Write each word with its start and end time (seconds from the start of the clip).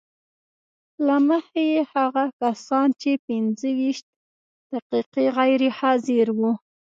له 1.05 1.15
مخې 1.27 1.63
یې 1.73 1.81
هغه 1.93 2.23
کسان 2.39 2.87
چې 3.01 3.11
پنځه 3.27 3.69
ویشت 3.79 4.05
دقیقې 4.71 5.25
غیر 5.37 5.61
حاضر 5.79 6.27
وو 6.37 6.51